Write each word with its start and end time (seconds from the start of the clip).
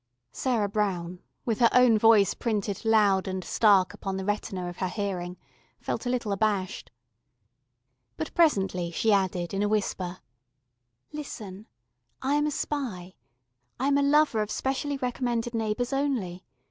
Sarah 0.31 0.67
Brown, 0.67 1.19
with 1.45 1.59
her 1.59 1.69
own 1.73 1.95
voice 1.95 2.33
printed 2.33 2.83
loud 2.83 3.27
and 3.27 3.43
stark 3.43 3.93
upon 3.93 4.17
the 4.17 4.25
retina 4.25 4.67
of 4.67 4.77
her 4.77 4.87
hearing, 4.87 5.37
felt 5.79 6.07
a 6.07 6.09
little 6.09 6.31
abashed. 6.31 6.89
But 8.17 8.33
presently 8.33 8.89
she 8.89 9.13
added 9.13 9.53
in 9.53 9.61
a 9.61 9.69
whisper: 9.69 10.17
"Listen. 11.13 11.67
I 12.19 12.33
am 12.33 12.47
a 12.47 12.49
spy. 12.51 13.13
I 13.79 13.89
am 13.89 13.97
a 13.99 14.01
lover 14.01 14.41
of 14.41 14.49
specially 14.49 14.97
recommended 14.97 15.53
neighbours 15.53 15.93
only. 15.93 16.45